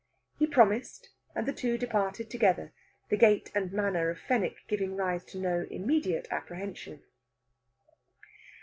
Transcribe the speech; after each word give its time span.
He 0.39 0.47
promised, 0.47 1.09
and 1.35 1.45
the 1.47 1.53
two 1.53 1.77
departed 1.77 2.27
together, 2.27 2.73
the 3.09 3.17
gait 3.17 3.51
and 3.53 3.71
manner 3.71 4.09
of 4.09 4.17
Fenwick 4.17 4.61
giving 4.67 4.95
rise 4.95 5.23
to 5.25 5.37
no 5.39 5.67
immediate 5.69 6.27
apprehension. 6.31 7.03